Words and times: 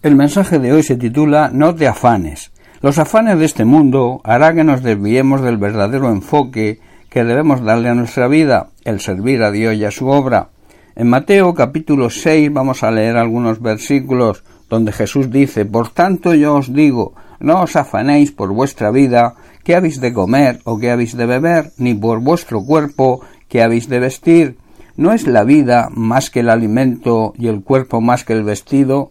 El 0.00 0.14
mensaje 0.14 0.60
de 0.60 0.72
hoy 0.72 0.84
se 0.84 0.94
titula 0.94 1.50
No 1.52 1.74
te 1.74 1.88
afanes. 1.88 2.52
Los 2.82 2.98
afanes 2.98 3.36
de 3.40 3.44
este 3.44 3.64
mundo 3.64 4.20
hará 4.22 4.54
que 4.54 4.62
nos 4.62 4.84
desviemos 4.84 5.42
del 5.42 5.56
verdadero 5.56 6.08
enfoque 6.12 6.78
que 7.10 7.24
debemos 7.24 7.64
darle 7.64 7.88
a 7.88 7.96
nuestra 7.96 8.28
vida, 8.28 8.68
el 8.84 9.00
servir 9.00 9.42
a 9.42 9.50
Dios 9.50 9.74
y 9.74 9.84
a 9.84 9.90
su 9.90 10.06
obra. 10.06 10.50
En 10.94 11.10
Mateo 11.10 11.52
capítulo 11.52 12.10
6 12.10 12.52
vamos 12.52 12.84
a 12.84 12.92
leer 12.92 13.16
algunos 13.16 13.60
versículos 13.60 14.44
donde 14.70 14.92
Jesús 14.92 15.32
dice 15.32 15.64
Por 15.64 15.88
tanto 15.88 16.32
yo 16.32 16.54
os 16.54 16.72
digo, 16.72 17.14
no 17.40 17.62
os 17.62 17.74
afanéis 17.74 18.30
por 18.30 18.52
vuestra 18.52 18.92
vida, 18.92 19.34
qué 19.64 19.74
habéis 19.74 20.00
de 20.00 20.12
comer 20.12 20.60
o 20.62 20.78
qué 20.78 20.92
habéis 20.92 21.16
de 21.16 21.26
beber, 21.26 21.72
ni 21.76 21.94
por 21.94 22.20
vuestro 22.20 22.64
cuerpo, 22.64 23.22
qué 23.48 23.62
habéis 23.62 23.88
de 23.88 23.98
vestir. 23.98 24.58
¿No 24.96 25.12
es 25.12 25.26
la 25.26 25.42
vida 25.42 25.88
más 25.90 26.30
que 26.30 26.40
el 26.40 26.50
alimento 26.50 27.34
y 27.36 27.48
el 27.48 27.64
cuerpo 27.64 28.00
más 28.00 28.22
que 28.22 28.34
el 28.34 28.44
vestido? 28.44 29.10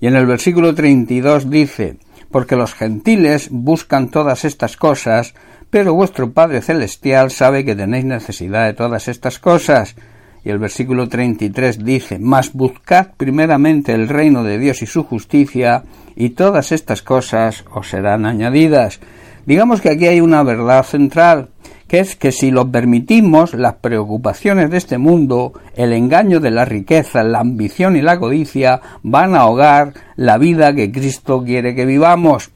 Y 0.00 0.06
en 0.06 0.16
el 0.16 0.26
versículo 0.26 0.74
32 0.74 1.50
dice, 1.50 1.96
porque 2.30 2.56
los 2.56 2.74
gentiles 2.74 3.48
buscan 3.50 4.10
todas 4.10 4.44
estas 4.44 4.76
cosas, 4.76 5.34
pero 5.70 5.94
vuestro 5.94 6.32
Padre 6.32 6.62
Celestial 6.62 7.30
sabe 7.30 7.64
que 7.64 7.76
tenéis 7.76 8.04
necesidad 8.04 8.66
de 8.66 8.74
todas 8.74 9.08
estas 9.08 9.38
cosas. 9.38 9.96
Y 10.44 10.50
el 10.50 10.58
versículo 10.58 11.08
33 11.08 11.84
dice, 11.84 12.18
Mas 12.18 12.52
buscad 12.52 13.08
primeramente 13.16 13.92
el 13.92 14.08
reino 14.08 14.44
de 14.44 14.58
Dios 14.58 14.82
y 14.82 14.86
su 14.86 15.04
justicia, 15.04 15.84
y 16.16 16.30
todas 16.30 16.72
estas 16.72 17.02
cosas 17.02 17.64
os 17.72 17.88
serán 17.88 18.24
añadidas. 18.24 19.00
Digamos 19.46 19.80
que 19.80 19.90
aquí 19.90 20.06
hay 20.06 20.20
una 20.20 20.42
verdad 20.42 20.84
central, 20.84 21.48
que 21.88 22.00
es 22.00 22.16
que 22.16 22.30
si 22.32 22.50
lo 22.50 22.70
permitimos, 22.70 23.54
las 23.54 23.76
preocupaciones 23.76 24.70
de 24.70 24.76
este 24.76 24.98
mundo, 24.98 25.54
el 25.74 25.92
engaño 25.92 26.38
de 26.38 26.50
la 26.50 26.64
riqueza, 26.64 27.24
la 27.24 27.40
ambición 27.40 27.96
y 27.96 28.02
la 28.02 28.18
codicia 28.18 28.80
van 29.02 29.34
a 29.34 29.40
ahogar 29.40 29.94
la 30.14 30.38
vida 30.38 30.74
que 30.74 30.92
Cristo 30.92 31.42
quiere 31.42 31.74
que 31.74 31.86
vivamos. 31.86 32.50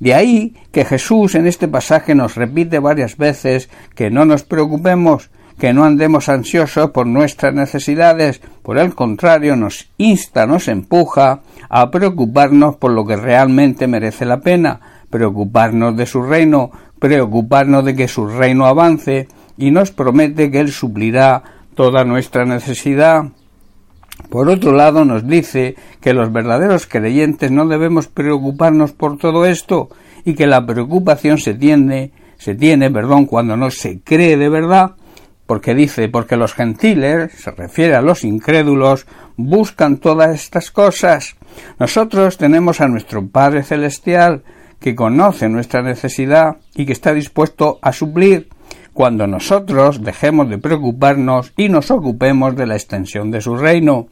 De 0.00 0.12
ahí 0.12 0.54
que 0.72 0.84
Jesús 0.84 1.36
en 1.36 1.46
este 1.46 1.68
pasaje 1.68 2.14
nos 2.14 2.34
repite 2.34 2.80
varias 2.80 3.16
veces 3.16 3.70
que 3.94 4.10
no 4.10 4.24
nos 4.24 4.42
preocupemos, 4.42 5.30
que 5.58 5.72
no 5.72 5.84
andemos 5.84 6.28
ansiosos 6.28 6.90
por 6.90 7.06
nuestras 7.06 7.54
necesidades, 7.54 8.40
por 8.62 8.78
el 8.78 8.94
contrario 8.94 9.54
nos 9.54 9.88
insta, 9.98 10.46
nos 10.46 10.66
empuja 10.66 11.42
a 11.68 11.90
preocuparnos 11.90 12.76
por 12.76 12.90
lo 12.90 13.06
que 13.06 13.16
realmente 13.16 13.86
merece 13.86 14.24
la 14.24 14.40
pena, 14.40 14.80
preocuparnos 15.10 15.96
de 15.96 16.06
su 16.06 16.22
reino, 16.22 16.72
preocuparnos 17.04 17.84
de 17.84 17.94
que 17.94 18.08
su 18.08 18.26
reino 18.26 18.64
avance 18.64 19.28
y 19.58 19.70
nos 19.70 19.90
promete 19.90 20.50
que 20.50 20.60
Él 20.60 20.72
suplirá 20.72 21.42
toda 21.74 22.02
nuestra 22.02 22.46
necesidad. 22.46 23.24
Por 24.30 24.48
otro 24.48 24.72
lado, 24.72 25.04
nos 25.04 25.28
dice 25.28 25.76
que 26.00 26.14
los 26.14 26.32
verdaderos 26.32 26.86
creyentes 26.86 27.50
no 27.50 27.68
debemos 27.68 28.08
preocuparnos 28.08 28.92
por 28.92 29.18
todo 29.18 29.44
esto 29.44 29.90
y 30.24 30.32
que 30.32 30.46
la 30.46 30.64
preocupación 30.64 31.36
se 31.36 31.52
tiene, 31.52 32.12
se 32.38 32.54
tiene, 32.54 32.90
perdón, 32.90 33.26
cuando 33.26 33.54
no 33.54 33.70
se 33.70 34.00
cree 34.00 34.38
de 34.38 34.48
verdad, 34.48 34.92
porque 35.46 35.74
dice, 35.74 36.08
porque 36.08 36.38
los 36.38 36.54
gentiles, 36.54 37.32
se 37.32 37.50
refiere 37.50 37.96
a 37.96 38.00
los 38.00 38.24
incrédulos, 38.24 39.06
buscan 39.36 39.98
todas 39.98 40.34
estas 40.34 40.70
cosas. 40.70 41.36
Nosotros 41.78 42.38
tenemos 42.38 42.80
a 42.80 42.88
nuestro 42.88 43.26
Padre 43.28 43.62
Celestial, 43.62 44.42
que 44.84 44.94
conoce 44.94 45.48
nuestra 45.48 45.80
necesidad 45.80 46.58
y 46.74 46.84
que 46.84 46.92
está 46.92 47.14
dispuesto 47.14 47.78
a 47.80 47.90
suplir 47.94 48.50
cuando 48.92 49.26
nosotros 49.26 50.04
dejemos 50.04 50.50
de 50.50 50.58
preocuparnos 50.58 51.54
y 51.56 51.70
nos 51.70 51.90
ocupemos 51.90 52.54
de 52.54 52.66
la 52.66 52.74
extensión 52.74 53.30
de 53.30 53.40
su 53.40 53.56
reino. 53.56 54.08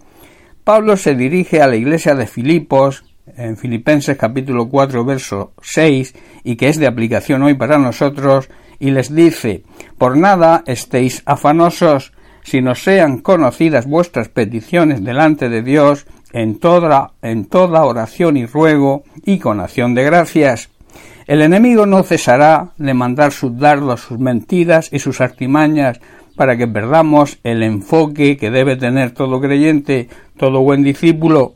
Pablo 0.65 0.97
se 0.97 1.15
dirige 1.15 1.61
a 1.61 1.67
la 1.67 1.77
iglesia 1.77 2.15
de 2.15 2.27
Filipos 2.27 3.05
en 3.37 3.59
Filipenses 3.59 4.17
capítulo 4.17 4.71
4 4.71 5.05
verso 5.05 5.53
6 5.61 6.15
y 6.43 6.57
que 6.57 6.71
es 6.71 6.79
de 6.79 6.87
aplicación 6.87 7.43
hoy 7.43 7.53
para 7.53 7.77
nosotros 7.77 8.49
y 8.79 8.93
les 8.93 9.15
dice 9.15 9.65
por 9.99 10.17
nada 10.17 10.65
estéis 10.67 11.23
afanosos 11.27 12.15
sino 12.45 12.75
sean 12.75 13.19
conocidas 13.19 13.87
vuestras 13.87 14.31
peticiones 14.31 15.05
delante 15.05 15.51
de 15.51 15.61
Dios 15.61 16.07
en 16.33 16.59
toda, 16.59 17.13
en 17.23 17.45
toda 17.45 17.85
oración 17.85 18.37
y 18.37 18.47
ruego 18.47 19.05
y 19.25 19.39
con 19.39 19.61
acción 19.61 19.95
de 19.95 20.05
gracias. 20.05 20.71
El 21.27 21.43
enemigo 21.43 21.87
no 21.87 22.03
cesará 22.03 22.71
de 22.79 22.95
mandar 22.95 23.33
sus 23.33 23.57
dardos, 23.59 24.01
sus 24.01 24.19
mentiras 24.19 24.89
y 24.93 24.99
sus 24.99 25.21
artimañas 25.21 26.01
para 26.37 26.57
que 26.57 26.67
perdamos 26.67 27.39
el 27.45 27.63
enfoque 27.63 28.37
que 28.37 28.51
debe 28.51 28.77
tener 28.77 29.13
todo 29.13 29.41
creyente, 29.41 30.09
todo 30.37 30.63
buen 30.63 30.83
discípulo. 30.83 31.55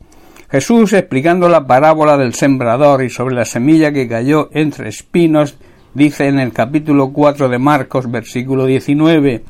Jesús, 0.49 0.93
explicando 0.93 1.49
la 1.49 1.67
parábola 1.67 2.17
del 2.17 2.33
sembrador 2.33 3.03
y 3.03 3.09
sobre 3.09 3.35
la 3.35 3.43
semilla 3.43 3.91
que 3.91 4.07
cayó 4.07 4.49
entre 4.53 4.87
espinos, 4.89 5.57
dice 5.93 6.27
en 6.27 6.39
el 6.39 6.53
capítulo 6.53 7.11
4 7.11 7.49
de 7.49 7.59
Marcos, 7.59 8.09
versículo 8.09 8.65
19, 8.65 9.43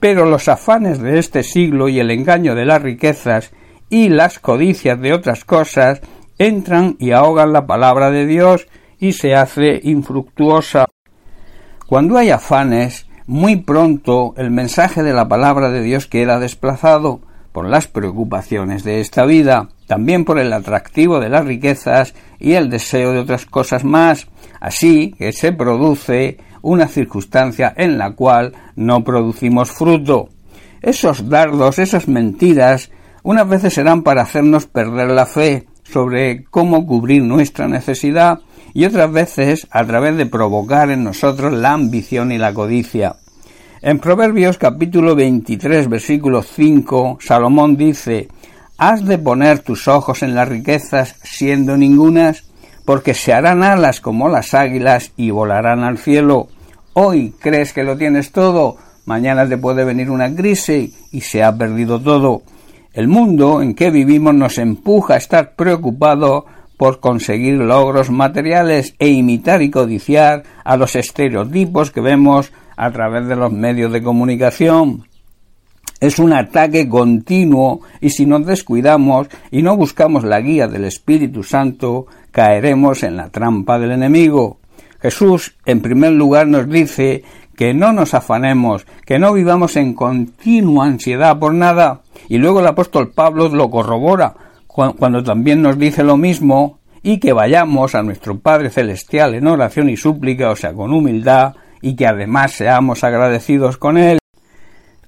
pero 0.00 0.24
los 0.24 0.48
afanes 0.48 0.98
de 0.98 1.18
este 1.18 1.44
siglo 1.44 1.88
y 1.88 2.00
el 2.00 2.10
engaño 2.10 2.54
de 2.54 2.64
las 2.64 2.82
riquezas 2.82 3.52
y 3.90 4.08
las 4.08 4.38
codicias 4.38 4.98
de 5.00 5.12
otras 5.12 5.44
cosas 5.44 6.00
entran 6.38 6.96
y 6.98 7.10
ahogan 7.10 7.52
la 7.52 7.66
palabra 7.66 8.10
de 8.10 8.24
Dios 8.24 8.66
y 8.98 9.12
se 9.12 9.34
hace 9.34 9.80
infructuosa. 9.82 10.86
Cuando 11.86 12.16
hay 12.16 12.30
afanes, 12.30 13.06
muy 13.26 13.56
pronto 13.56 14.34
el 14.36 14.50
mensaje 14.50 15.02
de 15.02 15.12
la 15.12 15.28
palabra 15.28 15.70
de 15.70 15.82
Dios 15.82 16.06
queda 16.06 16.38
desplazado 16.38 17.20
por 17.52 17.68
las 17.68 17.88
preocupaciones 17.88 18.84
de 18.84 19.00
esta 19.00 19.24
vida, 19.24 19.68
también 19.86 20.24
por 20.24 20.38
el 20.38 20.52
atractivo 20.52 21.18
de 21.18 21.28
las 21.28 21.44
riquezas 21.44 22.14
y 22.38 22.52
el 22.52 22.70
deseo 22.70 23.12
de 23.12 23.18
otras 23.18 23.44
cosas 23.44 23.84
más, 23.84 24.28
así 24.60 25.14
que 25.18 25.32
se 25.32 25.52
produce 25.52 26.38
una 26.62 26.86
circunstancia 26.86 27.72
en 27.76 27.98
la 27.98 28.12
cual 28.12 28.52
no 28.76 29.02
producimos 29.02 29.72
fruto. 29.72 30.28
Esos 30.80 31.28
dardos, 31.28 31.78
esas 31.78 32.08
mentiras, 32.08 32.90
unas 33.22 33.48
veces 33.48 33.74
serán 33.74 34.02
para 34.02 34.22
hacernos 34.22 34.66
perder 34.66 35.10
la 35.10 35.26
fe 35.26 35.66
sobre 35.82 36.44
cómo 36.44 36.86
cubrir 36.86 37.22
nuestra 37.22 37.68
necesidad 37.68 38.40
y 38.72 38.84
otras 38.84 39.10
veces 39.10 39.66
a 39.70 39.84
través 39.84 40.16
de 40.16 40.26
provocar 40.26 40.90
en 40.90 41.04
nosotros 41.04 41.52
la 41.52 41.72
ambición 41.72 42.32
y 42.32 42.38
la 42.38 42.54
codicia. 42.54 43.16
En 43.82 43.98
Proverbios 43.98 44.58
capítulo 44.58 45.14
23 45.14 45.88
versículo 45.88 46.42
5 46.42 47.18
Salomón 47.20 47.76
dice 47.76 48.28
Has 48.82 49.04
de 49.04 49.18
poner 49.18 49.58
tus 49.58 49.88
ojos 49.88 50.22
en 50.22 50.34
las 50.34 50.48
riquezas 50.48 51.16
siendo 51.22 51.76
ningunas, 51.76 52.44
porque 52.86 53.12
se 53.12 53.34
harán 53.34 53.62
alas 53.62 54.00
como 54.00 54.30
las 54.30 54.54
águilas 54.54 55.12
y 55.18 55.30
volarán 55.30 55.84
al 55.84 55.98
cielo. 55.98 56.48
Hoy 56.94 57.34
crees 57.38 57.74
que 57.74 57.84
lo 57.84 57.98
tienes 57.98 58.32
todo, 58.32 58.78
mañana 59.04 59.46
te 59.46 59.58
puede 59.58 59.84
venir 59.84 60.10
una 60.10 60.34
crisis 60.34 60.94
y 61.12 61.20
se 61.20 61.44
ha 61.44 61.54
perdido 61.54 62.00
todo. 62.00 62.42
El 62.92 63.06
mundo 63.06 63.62
en 63.62 63.74
que 63.74 63.90
vivimos 63.90 64.34
nos 64.34 64.58
empuja 64.58 65.14
a 65.14 65.18
estar 65.18 65.54
preocupado 65.54 66.46
por 66.76 66.98
conseguir 66.98 67.54
logros 67.54 68.10
materiales 68.10 68.94
e 68.98 69.08
imitar 69.08 69.62
y 69.62 69.70
codiciar 69.70 70.42
a 70.64 70.76
los 70.76 70.96
estereotipos 70.96 71.90
que 71.90 72.00
vemos 72.00 72.52
a 72.76 72.90
través 72.90 73.28
de 73.28 73.36
los 73.36 73.52
medios 73.52 73.92
de 73.92 74.02
comunicación. 74.02 75.06
Es 76.00 76.18
un 76.18 76.32
ataque 76.32 76.88
continuo 76.88 77.82
y 78.00 78.10
si 78.10 78.24
nos 78.24 78.46
descuidamos 78.46 79.28
y 79.50 79.62
no 79.62 79.76
buscamos 79.76 80.24
la 80.24 80.40
guía 80.40 80.66
del 80.66 80.86
Espíritu 80.86 81.42
Santo, 81.42 82.06
caeremos 82.32 83.02
en 83.02 83.18
la 83.18 83.28
trampa 83.28 83.78
del 83.78 83.92
enemigo. 83.92 84.58
Jesús, 85.00 85.54
en 85.66 85.80
primer 85.80 86.12
lugar, 86.12 86.46
nos 86.46 86.68
dice 86.68 87.22
que 87.54 87.74
no 87.74 87.92
nos 87.92 88.14
afanemos, 88.14 88.86
que 89.04 89.18
no 89.18 89.34
vivamos 89.34 89.76
en 89.76 89.92
continua 89.92 90.86
ansiedad 90.86 91.38
por 91.38 91.52
nada. 91.52 92.00
Y 92.28 92.38
luego 92.38 92.60
el 92.60 92.66
apóstol 92.66 93.12
Pablo 93.12 93.48
lo 93.48 93.70
corrobora 93.70 94.34
cuando 94.66 95.22
también 95.22 95.62
nos 95.62 95.78
dice 95.78 96.04
lo 96.04 96.16
mismo 96.16 96.78
y 97.02 97.18
que 97.18 97.32
vayamos 97.32 97.94
a 97.94 98.02
nuestro 98.02 98.38
Padre 98.38 98.70
Celestial 98.70 99.34
en 99.34 99.46
oración 99.46 99.88
y 99.88 99.96
súplica, 99.96 100.50
o 100.50 100.56
sea, 100.56 100.72
con 100.72 100.92
humildad, 100.92 101.54
y 101.82 101.96
que 101.96 102.06
además 102.06 102.52
seamos 102.52 103.04
agradecidos 103.04 103.78
con 103.78 103.96
Él. 103.96 104.18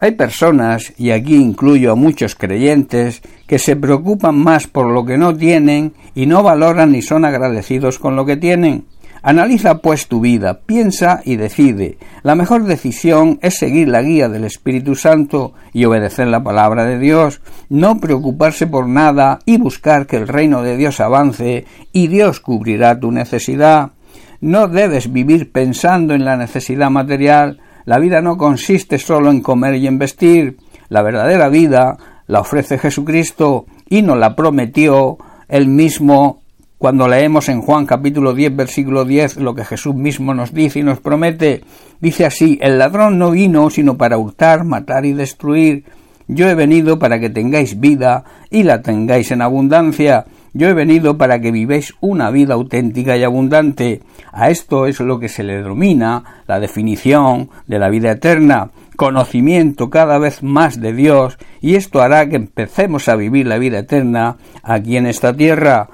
Hay 0.01 0.13
personas, 0.13 0.93
y 0.99 1.11
aquí 1.11 1.37
incluyo 1.37 1.93
a 1.93 1.97
muchos 1.97 2.35
creyentes, 2.35 3.23
que 3.47 3.59
se 3.59 3.77
preocupan 3.77 4.37
más 4.37 4.67
por 4.67 4.87
lo 4.87 5.05
que 5.05 5.17
no 5.17 5.37
tienen 5.37 5.95
y 6.15 6.27
no 6.27 6.43
valoran 6.43 6.93
ni 6.93 7.03
son 7.03 7.25
agradecidos 7.25 7.99
con 7.99 8.17
lo 8.17 8.27
que 8.27 8.37
tienen. 8.37 8.87
Analiza 9.25 9.79
pues 9.79 10.09
tu 10.09 10.21
vida, 10.21 10.63
piensa 10.67 11.21
y 11.25 11.37
decide. 11.37 11.97
La 12.25 12.35
mejor 12.35 12.65
decisión 12.65 13.39
es 13.41 13.57
seguir 13.57 13.89
la 13.89 14.03
guía 14.03 14.29
del 14.29 14.45
Espíritu 14.45 14.97
Santo 14.97 15.55
y 15.73 15.85
obedecer 15.85 16.27
la 16.27 16.43
palabra 16.43 16.85
de 16.85 16.99
Dios, 16.99 17.41
no 17.69 18.01
preocuparse 18.01 18.67
por 18.67 18.89
nada 18.89 19.39
y 19.45 19.59
buscar 19.59 20.09
que 20.09 20.17
el 20.17 20.27
reino 20.27 20.63
de 20.63 20.77
Dios 20.77 20.99
avance 20.99 21.67
y 21.93 22.09
Dios 22.09 22.41
cubrirá 22.41 22.99
tu 22.99 23.13
necesidad. 23.13 23.93
No 24.41 24.67
debes 24.67 25.13
vivir 25.13 25.53
pensando 25.53 26.15
en 26.15 26.25
la 26.25 26.37
necesidad 26.37 26.91
material. 26.91 27.61
La 27.85 28.01
vida 28.01 28.23
no 28.23 28.37
consiste 28.37 28.99
solo 28.99 29.31
en 29.31 29.41
comer 29.41 29.77
y 29.77 29.87
en 29.87 29.99
vestir. 29.99 30.57
La 30.89 31.03
verdadera 31.03 31.49
vida 31.49 31.97
la 32.27 32.41
ofrece 32.41 32.77
Jesucristo 32.77 33.67
y 33.89 34.03
nos 34.03 34.19
la 34.19 34.35
prometió 34.35 35.19
él 35.49 35.69
mismo 35.69 36.42
cuando 36.83 37.07
leemos 37.07 37.49
en 37.49 37.61
Juan 37.61 37.87
capítulo 37.87 38.35
10 38.35 38.57
versículo 38.57 39.05
10 39.05 39.37
lo 39.37 39.55
que 39.55 39.65
Jesús 39.65 39.95
mismo 39.95 40.35
nos 40.35 40.53
dice 40.53 40.81
y 40.81 40.83
nos 40.83 40.99
promete, 40.99 41.63
dice 42.01 42.27
así, 42.27 42.59
el 42.61 42.77
ladrón 42.77 43.21
no 43.21 43.31
vino 43.31 43.71
sino 43.71 43.97
para 43.97 44.19
hurtar, 44.19 44.65
matar 44.65 45.07
y 45.07 45.13
destruir. 45.13 45.85
Yo 46.27 46.49
he 46.49 46.57
venido 46.57 46.99
para 46.99 47.21
que 47.21 47.31
tengáis 47.31 47.79
vida 47.79 48.25
y 48.51 48.65
la 48.65 48.83
tengáis 48.83 49.31
en 49.31 49.43
abundancia. 49.43 50.25
Yo 50.55 50.69
he 50.69 50.75
venido 50.75 51.17
para 51.17 51.41
que 51.41 51.53
vivéis 51.53 51.95
una 52.01 52.33
vida 52.33 52.55
auténtica 52.55 53.17
y 53.17 53.23
abundante. 53.23 54.01
A 54.33 54.51
esto 54.51 54.89
es 54.89 54.99
lo 54.99 55.21
que 55.21 55.29
se 55.29 55.45
le 55.45 55.59
denomina 55.59 56.43
la 56.49 56.59
definición 56.59 57.49
de 57.69 57.79
la 57.79 57.91
vida 57.91 58.11
eterna, 58.11 58.73
conocimiento 58.97 59.89
cada 59.89 60.19
vez 60.19 60.43
más 60.43 60.81
de 60.81 60.93
Dios, 60.93 61.39
y 61.61 61.77
esto 61.77 62.03
hará 62.03 62.29
que 62.29 62.37
empecemos 62.37 63.09
a 63.09 63.15
vivir 63.15 63.47
la 63.47 63.59
vida 63.59 63.79
eterna 63.79 64.37
aquí 64.65 64.97
en 64.97 65.07
esta 65.07 65.33
tierra. 65.33 65.89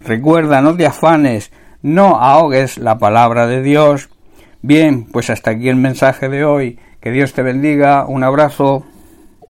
Recuerda, 0.00 0.60
no 0.60 0.76
te 0.76 0.86
afanes, 0.86 1.52
no 1.82 2.16
ahogues 2.16 2.78
la 2.78 2.98
palabra 2.98 3.46
de 3.46 3.62
Dios. 3.62 4.08
Bien, 4.62 5.04
pues 5.04 5.30
hasta 5.30 5.50
aquí 5.50 5.68
el 5.68 5.76
mensaje 5.76 6.28
de 6.28 6.44
hoy. 6.44 6.78
Que 7.00 7.10
Dios 7.10 7.34
te 7.34 7.42
bendiga. 7.42 8.06
Un 8.06 8.24
abrazo. 8.24 8.86